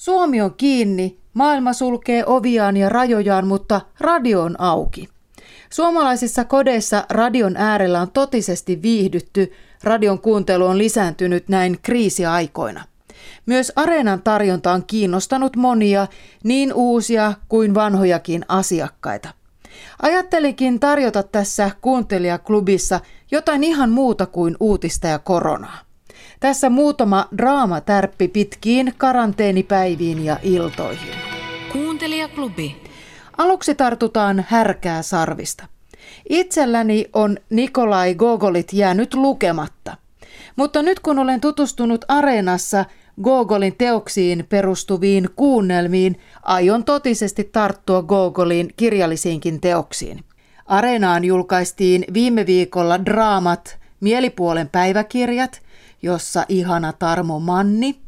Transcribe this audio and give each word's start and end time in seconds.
Suomi 0.00 0.40
on 0.40 0.54
kiinni, 0.54 1.18
maailma 1.34 1.72
sulkee 1.72 2.24
oviaan 2.26 2.76
ja 2.76 2.88
rajojaan, 2.88 3.46
mutta 3.46 3.80
radio 4.00 4.42
on 4.42 4.60
auki. 4.60 5.08
Suomalaisissa 5.70 6.44
kodeissa 6.44 7.04
radion 7.10 7.56
äärellä 7.56 8.00
on 8.00 8.10
totisesti 8.10 8.82
viihdytty, 8.82 9.52
radion 9.84 10.18
kuuntelu 10.18 10.66
on 10.66 10.78
lisääntynyt 10.78 11.48
näin 11.48 11.78
kriisiaikoina. 11.82 12.84
Myös 13.46 13.72
areenan 13.76 14.22
tarjonta 14.22 14.72
on 14.72 14.84
kiinnostanut 14.86 15.56
monia, 15.56 16.06
niin 16.44 16.74
uusia 16.74 17.32
kuin 17.48 17.74
vanhojakin 17.74 18.44
asiakkaita. 18.48 19.28
Ajattelinkin 20.02 20.80
tarjota 20.80 21.22
tässä 21.22 21.70
kuuntelijaklubissa 21.80 23.00
jotain 23.30 23.64
ihan 23.64 23.90
muuta 23.90 24.26
kuin 24.26 24.56
uutista 24.60 25.06
ja 25.06 25.18
koronaa. 25.18 25.89
Tässä 26.40 26.70
muutama 26.70 27.28
draamatärppi 27.36 28.28
pitkiin 28.28 28.94
karanteenipäiviin 28.98 30.24
ja 30.24 30.36
iltoihin. 30.42 31.14
Kuuntelijaklubi. 31.72 32.76
Aluksi 33.38 33.74
tartutaan 33.74 34.44
härkää 34.48 35.02
sarvista. 35.02 35.66
Itselläni 36.28 37.04
on 37.12 37.36
Nikolai 37.50 38.14
Gogolit 38.14 38.72
jäänyt 38.72 39.14
lukematta. 39.14 39.96
Mutta 40.56 40.82
nyt 40.82 41.00
kun 41.00 41.18
olen 41.18 41.40
tutustunut 41.40 42.04
Areenassa 42.08 42.84
Gogolin 43.22 43.74
teoksiin 43.78 44.46
perustuviin 44.48 45.28
kuunnelmiin, 45.36 46.20
aion 46.42 46.84
totisesti 46.84 47.44
tarttua 47.44 48.02
Gogolin 48.02 48.68
kirjallisiinkin 48.76 49.60
teoksiin. 49.60 50.24
Areenaan 50.66 51.24
julkaistiin 51.24 52.04
viime 52.14 52.46
viikolla 52.46 53.04
draamat 53.04 53.78
Mielipuolen 54.00 54.68
päiväkirjat, 54.68 55.62
jossa 56.02 56.44
ihana 56.48 56.92
Tarmo 56.92 57.40
Manni, 57.40 58.00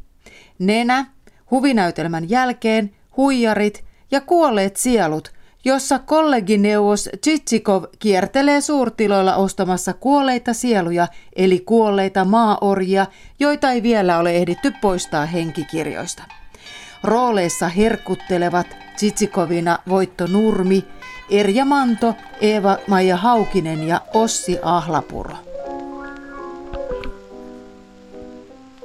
Nenä, 0.59 1.05
huvinäytelmän 1.51 2.29
jälkeen, 2.29 2.95
Huijarit 3.17 3.83
ja 4.11 4.21
Kuolleet 4.21 4.77
sielut, 4.77 5.31
jossa 5.65 5.99
kollegineuvos 5.99 7.09
Tsitsikov 7.21 7.83
kiertelee 7.99 8.61
suurtiloilla 8.61 9.35
ostamassa 9.35 9.93
kuolleita 9.93 10.53
sieluja, 10.53 11.07
eli 11.35 11.59
kuolleita 11.59 12.25
maaorjia, 12.25 13.05
joita 13.39 13.71
ei 13.71 13.83
vielä 13.83 14.17
ole 14.17 14.31
ehditty 14.31 14.73
poistaa 14.81 15.25
henkikirjoista. 15.25 16.23
Rooleissa 17.03 17.67
herkuttelevat 17.67 18.67
Tsitsikovina 18.95 19.79
Voitto 19.89 20.27
Nurmi, 20.27 20.83
Erja 21.29 21.65
Manto, 21.65 22.15
Eeva-Maija 22.41 23.17
Haukinen 23.17 23.87
ja 23.87 24.01
Ossi 24.13 24.59
Ahlapuro. 24.61 25.52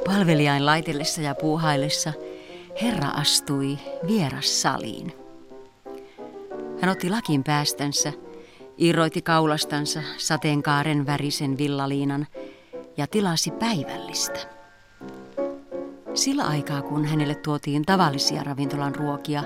Palvelijain 0.08 0.66
laitellessa 0.66 1.20
ja 1.20 1.34
puuhaillessa 1.34 2.12
Herra 2.82 3.08
astui 3.08 3.78
vierassaliin. 4.06 5.12
Hän 6.80 6.90
otti 6.90 7.10
lakin 7.10 7.44
päästänsä, 7.44 8.12
irroiti 8.78 9.22
kaulastansa 9.22 10.02
sateenkaaren 10.16 11.06
värisen 11.06 11.58
villaliinan 11.58 12.26
ja 12.96 13.06
tilasi 13.06 13.50
päivällistä. 13.50 14.38
Sillä 16.14 16.44
aikaa, 16.44 16.82
kun 16.82 17.04
hänelle 17.04 17.34
tuotiin 17.34 17.84
tavallisia 17.84 18.44
ravintolan 18.44 18.94
ruokia, 18.94 19.44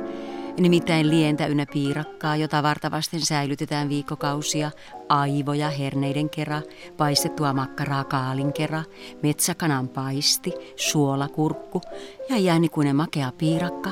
nimittäin 0.58 1.10
lientä 1.10 1.46
ynnä 1.46 1.66
piirakkaa, 1.72 2.36
jota 2.36 2.62
vartavasten 2.62 3.20
säilytetään 3.20 3.88
viikkokausia, 3.88 4.70
aivoja 5.08 5.70
herneiden 5.70 6.30
kera, 6.30 6.62
paistettua 6.96 7.52
makkaraa 7.52 8.04
kaalin 8.04 8.52
kera, 8.52 8.82
metsäkanan 9.22 9.88
paisti, 9.88 10.52
suolakurkku 10.76 11.80
ja 12.28 12.38
jäänikuinen 12.38 12.96
makea 12.96 13.32
piirakka, 13.38 13.90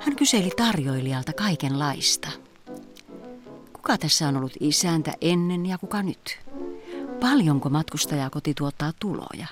hän 0.00 0.16
kyseli 0.16 0.50
tarjoilijalta 0.56 1.32
kaikenlaista. 1.32 2.28
Kuka 3.72 3.98
tässä 3.98 4.28
on 4.28 4.36
ollut 4.36 4.56
isäntä 4.60 5.12
ennen 5.20 5.66
ja 5.66 5.78
kuka 5.78 6.02
nyt? 6.02 6.38
Paljonko 7.20 7.70
koti 8.30 8.54
tuottaa 8.54 8.92
tuloja? 9.00 9.46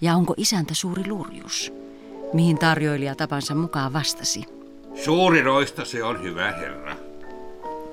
Ja 0.00 0.14
onko 0.14 0.34
isäntä 0.36 0.74
suuri 0.74 1.08
lurjus? 1.08 1.72
Mihin 2.32 2.58
tarjoilija 2.58 3.14
tapansa 3.14 3.54
mukaan 3.54 3.92
vastasi? 3.92 4.57
Suuri 5.04 5.42
roista 5.42 5.84
se 5.84 6.04
on 6.04 6.22
hyvä 6.22 6.52
herra. 6.52 6.96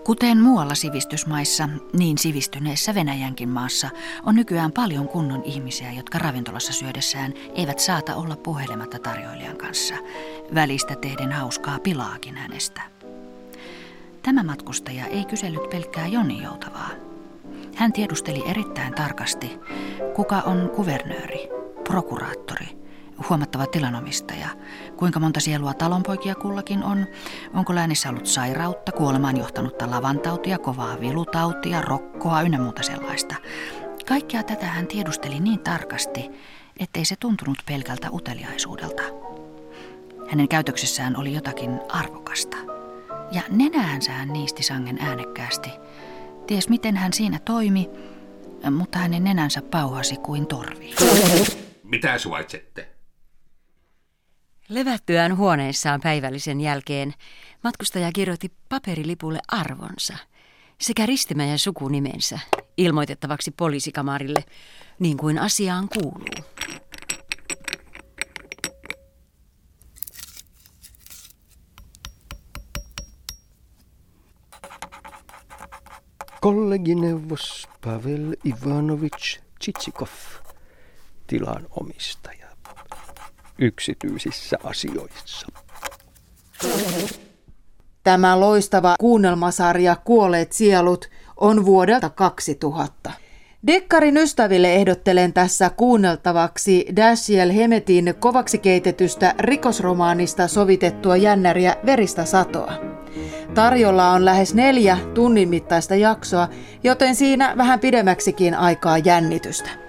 Kuten 0.04 0.38
muualla 0.42 0.76
sivistysmaissa, 0.76 1.70
niin 1.94 2.18
sivistyneessä 2.18 2.96
Venäjänkin 2.96 3.50
maassa 3.50 3.90
on 4.24 4.36
nykyään 4.36 4.72
paljon 4.72 5.08
kunnon 5.08 5.44
ihmisiä, 5.44 5.92
jotka 5.92 6.20
ravintolassa 6.20 6.74
syödessään 6.74 7.34
eivät 7.56 7.80
saata 7.80 8.16
olla 8.16 8.36
puhelematta 8.36 9.00
tarjoilijan 9.00 9.58
kanssa. 9.58 9.96
Välistä 10.56 10.96
tehden 10.96 11.32
hauskaa 11.32 11.80
pilaakin 11.80 12.36
hänestä. 12.36 12.82
Tämä 14.24 14.44
matkustaja 14.44 15.06
ei 15.06 15.26
kysellyt 15.26 15.70
pelkkää 15.70 16.08
Joni 16.08 16.44
Joutavaa. 16.44 16.90
Hän 17.76 17.94
tiedusteli 17.94 18.44
erittäin 18.50 18.94
tarkasti, 18.94 19.60
kuka 20.16 20.42
on 20.42 20.72
kuvernööri, 20.76 21.50
prokuraattori, 21.84 22.85
huomattava 23.30 23.66
tilanomistaja, 23.66 24.50
kuinka 24.98 25.20
monta 25.20 25.40
sielua 25.40 25.74
talonpoikia 25.74 26.36
kullakin 26.36 26.84
on, 26.84 27.06
onko 27.54 27.76
läänissä 27.76 28.10
ollut 28.10 28.26
sairautta, 28.26 28.92
kuolemaan 28.92 29.38
johtanutta 29.38 29.92
lavantautia, 29.92 30.58
kovaa 30.58 31.00
vilutautia, 31.00 31.82
rokkoa 31.82 32.42
ynnä 32.42 32.58
muuta 32.58 32.84
sellaista. 32.84 33.36
Kaikkea 34.08 34.44
tätä 34.44 34.66
hän 34.66 34.88
tiedusteli 34.88 35.40
niin 35.40 35.60
tarkasti, 35.60 36.30
ettei 36.80 37.06
se 37.06 37.16
tuntunut 37.16 37.58
pelkältä 37.66 38.10
uteliaisuudelta. 38.12 39.04
Hänen 40.30 40.48
käytöksessään 40.48 41.18
oli 41.18 41.34
jotakin 41.34 41.80
arvokasta– 41.90 42.58
ja 43.32 43.42
nenäänsä 43.50 44.12
hän 44.12 44.34
niisti 44.34 44.64
sangen 44.64 44.98
äänekkäästi. 45.02 45.70
Ties 46.48 46.70
miten 46.70 46.98
hän 46.98 47.14
siinä 47.14 47.40
toimi, 47.40 47.90
mutta 48.72 49.00
hänen 49.00 49.24
nenänsä 49.24 49.62
pauhasi 49.62 50.16
kuin 50.16 50.48
torvi. 50.48 50.96
Mitä 51.84 52.18
suvaitsette? 52.18 52.95
Levättyään 54.70 55.38
huoneessaan 55.38 56.02
päivällisen 56.02 56.62
jälkeen 56.62 57.14
matkustaja 57.64 58.12
kirjoitti 58.12 58.52
paperilipulle 58.70 59.40
arvonsa 59.48 60.18
sekä 60.82 61.06
ristimä 61.06 61.46
ja 61.46 61.58
sukunimensä 61.58 62.40
ilmoitettavaksi 62.78 63.52
poliisikamarille, 63.52 64.44
niin 65.00 65.18
kuin 65.18 65.40
asiaan 65.40 65.90
kuuluu. 65.90 66.46
kollegineuvos 76.46 77.68
Pavel 77.84 78.36
Ivanovich 78.46 79.40
Chitsikov, 79.64 80.10
tilan 81.28 81.68
omistaja, 81.70 82.45
yksityisissä 83.60 84.58
asioissa. 84.64 85.48
Tämä 88.04 88.40
loistava 88.40 88.96
kuunnelmasarja 89.00 89.96
Kuolleet 89.96 90.52
sielut 90.52 91.10
on 91.38 91.66
vuodelta 91.66 92.10
2000. 92.10 93.12
Dekkarin 93.68 94.18
ystäville 94.18 94.74
ehdottelen 94.74 95.34
tässä 95.34 95.70
kuunneltavaksi 95.70 96.86
Dashiell 96.96 97.52
Hemetin 97.52 98.16
kovaksi 98.20 98.58
keitetystä 98.58 99.36
rikosromaanista 99.40 100.48
sovitettua 100.48 101.18
jännäriä 101.18 101.76
Veristä 101.86 102.26
satoa. 102.26 102.74
Tarjolla 103.54 104.12
on 104.12 104.26
lähes 104.26 104.54
neljä 104.54 104.98
tunnin 105.14 105.50
mittaista 105.50 105.96
jaksoa, 105.96 106.48
joten 106.84 107.16
siinä 107.16 107.54
vähän 107.58 107.80
pidemmäksikin 107.80 108.56
aikaa 108.56 108.98
jännitystä. 108.98 109.85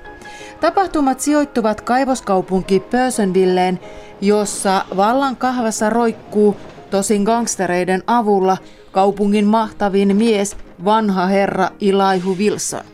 Tapahtumat 0.60 1.20
sijoittuvat 1.20 1.80
kaivoskaupunki 1.80 2.80
Pörsonvilleen, 2.80 3.80
jossa 4.20 4.84
vallan 4.96 5.36
kahvassa 5.36 5.90
roikkuu, 5.90 6.56
tosin 6.90 7.22
gangstereiden 7.22 8.02
avulla, 8.06 8.56
kaupungin 8.92 9.46
mahtavin 9.46 10.16
mies, 10.16 10.56
vanha 10.84 11.26
herra 11.26 11.70
Ilaihu 11.80 12.36
Wilson. 12.36 12.84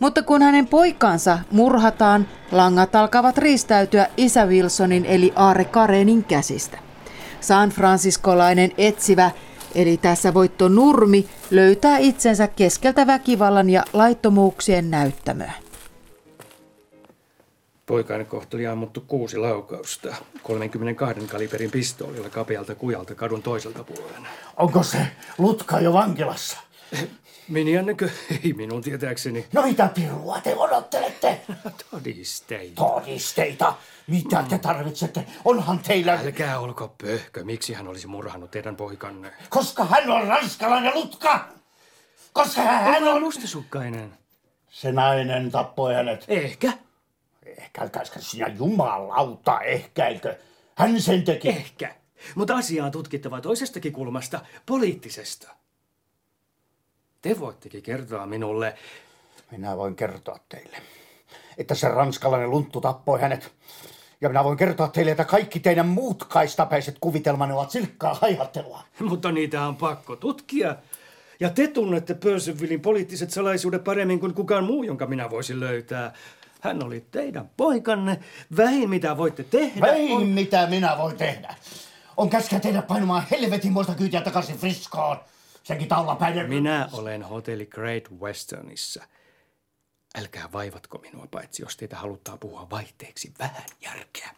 Mutta 0.00 0.22
kun 0.22 0.42
hänen 0.42 0.66
poikansa 0.66 1.38
murhataan, 1.50 2.28
langat 2.52 2.94
alkavat 2.94 3.38
riistäytyä 3.38 4.06
isä 4.16 4.46
Wilsonin 4.46 5.04
eli 5.04 5.32
Aare 5.36 5.64
Karenin 5.64 6.24
käsistä. 6.24 6.78
San 7.40 7.70
Franciscolainen 7.70 8.72
etsivä 8.78 9.30
Eli 9.74 9.96
tässä 9.96 10.34
voitto 10.34 10.68
Nurmi 10.68 11.28
löytää 11.50 11.98
itsensä 11.98 12.48
keskeltä 12.48 13.06
väkivallan 13.06 13.70
ja 13.70 13.84
laittomuuksien 13.92 14.90
näyttämöä. 14.90 15.52
Poikaani 17.86 18.24
kohteli 18.24 18.66
ammuttu 18.66 19.00
kuusi 19.00 19.36
laukausta 19.38 20.14
32 20.42 21.20
kaliberin 21.26 21.70
pistoolilla 21.70 22.28
kapealta 22.28 22.74
kujalta 22.74 23.14
kadun 23.14 23.42
toiselta 23.42 23.84
puolen. 23.84 24.26
Onko 24.56 24.82
se 24.82 24.98
Lutka 25.38 25.80
jo 25.80 25.92
vankilassa? 25.92 26.58
Miniännekö? 27.48 28.08
Ei 28.44 28.52
minun 28.52 28.82
tietääkseni. 28.82 29.46
No 29.52 29.62
mitä 29.62 29.90
pirua 29.94 30.40
te 30.40 30.54
odottelette? 30.56 31.40
Todisteita. 31.90 32.74
Todisteita? 32.82 33.74
Mitä 34.06 34.44
te 34.48 34.58
tarvitsette? 34.58 35.26
Onhan 35.44 35.78
teillä... 35.78 36.12
Älkää 36.12 36.58
olko 36.58 36.94
pöhkö. 37.02 37.44
Miksi 37.44 37.72
hän 37.72 37.88
olisi 37.88 38.06
murhannut 38.06 38.50
teidän 38.50 38.76
poikanne? 38.76 39.32
Koska 39.48 39.84
hän 39.84 40.10
on 40.10 40.26
ranskalainen 40.28 40.92
lutka! 40.94 41.48
Koska 42.32 42.62
hän 42.62 42.84
Hän 42.84 43.02
on 43.02 43.14
on... 43.14 43.22
mustasukkainen. 43.22 44.14
Se 44.70 44.92
nainen 44.92 45.50
tappoi 45.50 45.94
hänet. 45.94 46.24
Ehkä. 46.28 46.72
Ehkäilkäisikö 47.46 48.20
sinä 48.20 48.48
jumalauta, 48.48 49.60
ehkäilkö? 49.60 50.38
Hän 50.74 51.00
sen 51.00 51.24
teki. 51.24 51.48
Ehkä. 51.48 51.94
Mutta 52.34 52.56
asiaa 52.56 52.86
on 52.86 52.92
tutkittava 52.92 53.40
toisestakin 53.40 53.92
kulmasta, 53.92 54.40
poliittisesta. 54.66 55.48
Te 57.22 57.40
voittekin 57.40 57.82
kertoa 57.82 58.26
minulle, 58.26 58.74
Minä 59.50 59.76
voin 59.76 59.96
kertoa 59.96 60.38
teille, 60.48 60.76
että 61.58 61.74
se 61.74 61.88
ranskalainen 61.88 62.50
lunttu 62.50 62.80
tappoi 62.80 63.20
hänet. 63.20 63.52
Ja 64.20 64.28
minä 64.28 64.44
voin 64.44 64.56
kertoa 64.56 64.88
teille, 64.88 65.10
että 65.10 65.24
kaikki 65.24 65.60
teidän 65.60 65.88
muut 65.88 66.24
kaistapeiset 66.24 66.96
kuvitelmanne 67.00 67.54
ovat 67.54 67.70
silkkaa 67.70 68.14
haihattelua. 68.14 68.82
mutta 69.00 69.32
niitä 69.32 69.66
on 69.66 69.76
pakko 69.76 70.16
tutkia. 70.16 70.76
Ja 71.40 71.50
te 71.50 71.68
tunnette 71.68 72.14
Pörsevillin 72.14 72.80
poliittiset 72.80 73.30
salaisuudet 73.30 73.84
paremmin 73.84 74.20
kuin 74.20 74.34
kukaan 74.34 74.64
muu, 74.64 74.82
jonka 74.82 75.06
minä 75.06 75.30
voisin 75.30 75.60
löytää. 75.60 76.12
Hän 76.66 76.84
oli 76.84 77.06
teidän 77.10 77.50
poikanne. 77.56 78.20
Vähin 78.56 78.90
mitä 78.90 79.16
voitte 79.16 79.44
tehdä 79.44 79.80
Vähin 79.80 80.16
on... 80.16 80.26
mitä 80.26 80.66
minä 80.66 80.98
voin 80.98 81.16
tehdä. 81.16 81.54
On 82.16 82.30
käskeä 82.30 82.60
teidät 82.60 82.86
painumaan 82.86 83.26
helvetin 83.30 83.72
muista 83.72 83.94
kyytiä 83.94 84.20
takaisin 84.20 84.56
Friskoon. 84.56 85.20
Senkin 85.62 85.88
taulapäinen... 85.88 86.48
Minä 86.48 86.88
olen 86.92 87.22
hotelli 87.22 87.66
Great 87.66 88.04
Westernissa. 88.20 89.04
Älkää 90.18 90.48
vaivatko 90.52 90.98
minua, 90.98 91.26
paitsi 91.30 91.62
jos 91.62 91.76
teitä 91.76 91.96
halutaan 91.96 92.38
puhua 92.38 92.70
vaihteeksi 92.70 93.32
vähän 93.38 93.62
järkeä. 93.80 94.30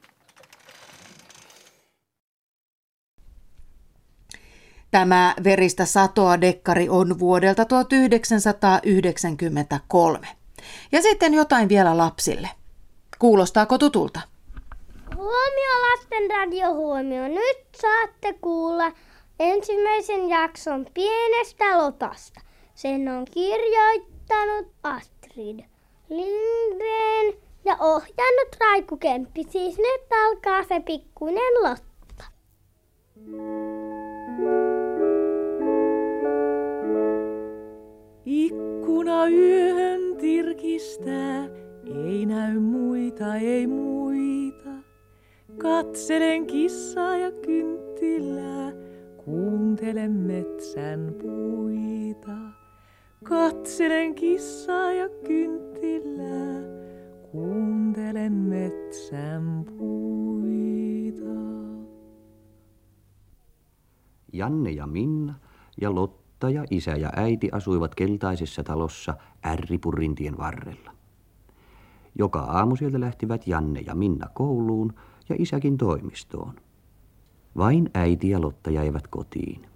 Tämä 4.91 5.35
veristä 5.45 5.85
satoa 5.85 6.41
dekkari 6.41 6.89
on 6.89 7.19
vuodelta 7.19 7.65
1993. 7.65 10.38
Ja 10.93 11.03
sitten 11.03 11.35
jotain 11.35 11.69
vielä 11.69 11.97
lapsille. 11.97 12.51
Kuulostaako 13.19 13.79
tutulta? 13.79 14.21
Huomio 15.17 15.73
lasten 15.91 16.31
radiohuomio. 16.31 17.29
Nyt 17.29 17.59
saatte 17.81 18.33
kuulla 18.33 18.93
ensimmäisen 19.41 20.29
jakson 20.29 20.87
pienestä 20.95 21.79
lotasta. 21.79 22.41
Sen 22.75 23.09
on 23.09 23.25
kirjoittanut 23.25 24.73
Astrid 24.83 25.61
Lindgren 26.09 27.43
ja 27.65 27.77
ohjannut 27.81 28.57
Raiku 28.61 28.97
Kemppi. 28.97 29.47
Siis 29.51 29.79
nyt 29.79 30.13
alkaa 30.27 30.63
se 30.63 30.81
pikkuinen 30.81 31.55
Lotta. 31.63 32.25
Ikkuna 33.17 33.78
ei 43.59 43.67
muita. 43.67 44.71
Katselen 45.59 46.47
kissaa 46.47 47.17
ja 47.17 47.31
kynttilää, 47.33 48.73
kuuntelen 49.25 50.13
metsän 50.13 51.15
puita. 51.23 52.37
Katselen 53.25 54.15
kissaa 54.15 54.93
ja 54.93 55.09
kynttilää, 55.09 56.63
kuuntelen 57.33 58.33
metsän 58.33 59.65
puita. 59.79 61.39
Janne 64.33 64.71
ja 64.71 64.87
Minna 64.87 65.35
ja 65.81 65.95
Lotta 65.95 66.51
ja 66.51 66.65
isä 66.71 66.91
ja 66.91 67.11
äiti 67.17 67.49
asuivat 67.53 67.95
keltaisessa 67.95 68.63
talossa 68.65 69.15
Ärripurrintien 69.47 70.39
varrella. 70.39 70.99
Joka 72.19 72.39
aamu 72.39 72.77
sieltä 72.77 73.01
lähtivät 73.01 73.47
Janne 73.47 73.81
ja 73.81 73.95
Minna 73.95 74.29
kouluun 74.35 74.95
ja 75.29 75.37
isäkin 75.39 75.79
toimistoon. 75.79 76.55
Vain 77.57 77.91
äiti 77.95 78.31
ja 78.31 78.41
Lotta 78.41 78.71
jäivät 78.71 79.09
kotiin. 79.09 79.67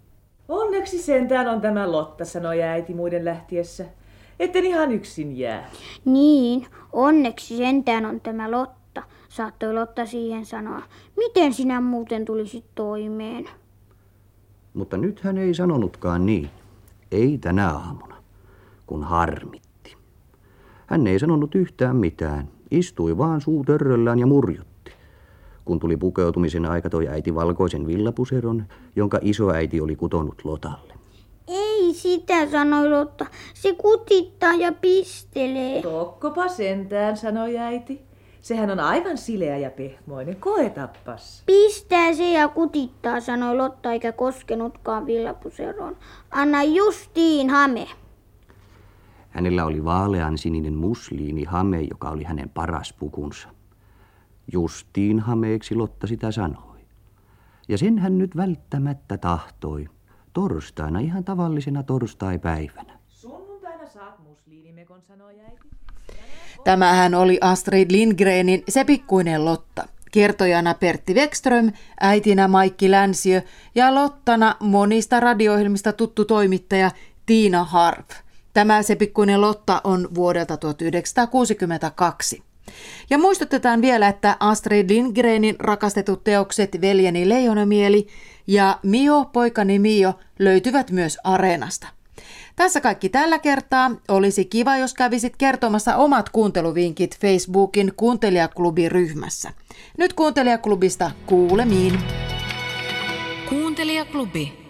Onneksi 0.49 1.03
sentään 1.03 1.49
on 1.49 1.61
tämä 1.61 1.93
Lotta, 1.93 2.25
sanoi 2.25 2.63
äiti 2.63 2.95
muiden 2.95 3.25
lähtiessä. 3.25 3.85
Etten 4.39 4.65
ihan 4.65 4.93
yksin 4.93 5.39
jää. 5.39 5.71
Niin, 6.05 6.67
onneksi 6.93 7.57
sentään 7.57 8.07
on 8.07 8.21
tämä 8.21 8.51
Lotta, 8.51 9.03
saattoi 9.29 9.75
Lotta 9.75 10.07
siihen 10.07 10.47
sanoa. 10.47 10.83
Miten 11.17 11.53
sinä 11.53 11.81
muuten 11.81 12.25
tulisit 12.25 12.65
toimeen? 12.75 13.49
Mutta 14.75 14.97
nyt 14.97 15.21
hän 15.21 15.39
ei 15.39 15.55
sanonutkaan 15.55 16.27
niin. 16.27 16.51
Ei 17.13 17.39
tänä 17.39 17.71
aamuna, 17.71 18.17
kun 18.87 19.05
harmitti. 19.05 19.72
Hän 20.93 21.07
ei 21.07 21.19
sanonut 21.19 21.55
yhtään 21.55 21.97
mitään. 21.97 22.49
Istui 22.71 23.19
vaan 23.19 23.41
suu 23.41 23.65
törröllään 23.65 24.19
ja 24.19 24.27
murjutti. 24.27 24.93
Kun 25.65 25.79
tuli 25.79 25.97
pukeutumisen 25.97 26.67
aika, 26.67 26.91
toi 26.91 27.09
äiti 27.09 27.35
valkoisen 27.35 27.87
villapuseron, 27.87 28.65
jonka 28.97 29.19
isoäiti 29.23 29.81
oli 29.81 29.97
kutonut 29.97 30.45
Lotalle. 30.45 30.95
Ei 31.49 31.95
sitä, 31.95 32.51
sanoi 32.51 32.91
Lotta. 32.91 33.27
Se 33.55 33.75
kutittaa 33.75 34.55
ja 34.55 34.73
pistelee. 34.73 35.83
Tokkopa 35.83 36.49
sentään, 36.49 37.17
sanoi 37.17 37.59
äiti. 37.59 38.03
Sehän 38.43 38.71
on 38.71 38.81
aivan 38.81 39.19
sileä 39.19 39.59
ja 39.59 39.71
pehmoinen. 39.71 40.37
Koetappas. 40.37 41.43
Pistää 41.47 42.13
se 42.13 42.33
ja 42.33 42.49
kutittaa, 42.49 43.21
sanoi 43.21 43.57
Lotta 43.57 43.93
eikä 43.93 44.13
koskenutkaan 44.13 45.07
villapuseroon. 45.07 45.97
Anna 46.31 46.63
justiin 46.63 47.51
hame. 47.51 47.87
Hänellä 49.33 49.65
oli 49.65 49.85
vaalean 49.85 50.39
sininen 50.39 50.75
musliini 50.75 51.45
hame, 51.45 51.81
joka 51.81 52.11
oli 52.11 52.25
hänen 52.25 52.49
paras 52.49 52.93
pukunsa. 52.93 53.49
Justiin 54.53 55.21
hameeksi 55.21 55.75
Lotta 55.75 56.07
sitä 56.07 56.33
sanoi. 56.33 56.81
Ja 57.69 57.79
sen 57.79 57.99
hän 57.99 58.19
nyt 58.19 58.37
välttämättä 58.37 59.19
tahtoi. 59.19 59.89
Torstaina 60.33 61.01
ihan 61.01 61.25
tavallisena 61.25 61.83
torstaipäivänä. 61.83 62.99
Sunnuntaina 63.09 63.87
saat 63.87 64.19
musliinimekon, 64.19 65.03
sanoi 65.03 65.41
äiti. 65.41 65.63
Tämähän 66.65 67.15
oli 67.15 67.39
Astrid 67.41 67.91
Lindgrenin 67.91 68.63
Se 68.69 68.85
pikkuinen 68.85 69.45
Lotta. 69.45 69.89
Kertojana 70.13 70.75
Pertti 70.75 71.15
Wekström, 71.15 71.73
äitinä 72.01 72.49
Maikki 72.49 72.91
Länsiö 72.91 73.43
ja 73.75 73.95
Lottana 73.95 74.57
monista 74.61 75.21
radio-ohjelmista 75.21 75.93
tuttu 75.93 76.25
toimittaja 76.25 76.91
Tiina 77.27 77.65
Harp. 77.65 78.11
Tämä 78.53 78.83
Se 78.83 78.97
pikkuinen 78.97 79.41
Lotta 79.41 79.81
on 79.85 80.09
vuodelta 80.15 80.57
1962. 80.57 82.43
Ja 83.11 83.19
muistutetaan 83.19 83.83
vielä, 83.83 84.09
että 84.09 84.37
Astrid 84.41 84.91
Lindgrenin 84.91 85.57
rakastetut 85.59 86.25
teokset 86.25 86.81
Veljeni 86.81 87.29
leijonamieli 87.29 88.07
ja 88.47 88.79
Mio, 88.83 89.25
poikani 89.33 89.79
Mio 89.79 90.15
löytyvät 90.39 90.91
myös 90.91 91.19
Areenasta. 91.25 91.87
Tässä 92.57 92.81
kaikki 92.81 93.09
tällä 93.09 93.39
kertaa. 93.39 93.91
Olisi 94.09 94.45
kiva, 94.45 94.77
jos 94.77 94.95
kävisit 94.95 95.37
kertomassa 95.37 95.97
omat 95.97 96.29
kuunteluvinkit 96.29 97.19
Facebookin 97.19 97.93
kuuntelijaklubi-ryhmässä. 97.97 99.53
Nyt 99.99 100.13
kuuntelijaklubista 100.13 101.11
kuulemiin. 101.27 101.99
Kuuntelijaklubi. 103.49 104.62